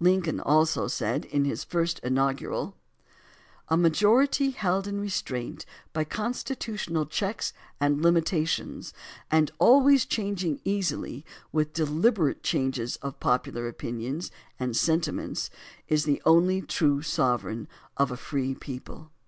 Lincoln 0.00 0.40
also 0.40 0.88
said, 0.88 1.24
in 1.26 1.44
his 1.44 1.62
first 1.62 2.00
inaugural: 2.00 2.74
A 3.68 3.76
majority 3.76 4.50
held 4.50 4.88
in 4.88 5.00
restraint 5.00 5.64
by 5.92 6.02
constitutional 6.02 7.06
checks 7.06 7.52
and 7.80 8.02
limitations, 8.02 8.92
and 9.30 9.52
always 9.60 10.04
changing 10.04 10.60
easily 10.64 11.24
with 11.52 11.74
deliberate 11.74 12.42
changes 12.42 12.96
of 13.02 13.20
popular 13.20 13.68
opinions 13.68 14.32
and 14.58 14.76
sentiments, 14.76 15.48
is 15.86 16.02
the 16.02 16.20
only 16.24 16.60
trlife 16.60 17.04
sovereign 17.04 17.68
of 17.96 18.10
a 18.10 18.16
free 18.16 18.56
people. 18.56 19.12